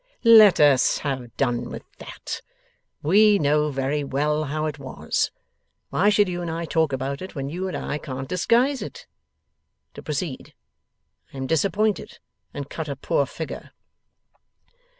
[0.23, 2.41] Let us have done with that.
[3.03, 5.29] WE know very well how it was.
[5.91, 9.05] Why should you and I talk about it, when you and I can't disguise it?
[9.93, 10.55] To proceed.
[11.31, 12.17] I am disappointed
[12.51, 13.73] and cut a poor figure.